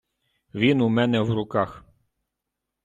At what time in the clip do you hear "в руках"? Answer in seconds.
1.21-1.83